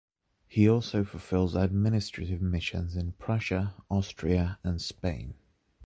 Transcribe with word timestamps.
He 0.47 0.67
also 0.67 1.03
fulfills 1.03 1.53
administrative 1.53 2.41
missions 2.41 2.95
in 2.95 3.11
Prussia, 3.11 3.75
Austria 3.87 4.57
and 4.63 4.81
Spain. 4.81 5.35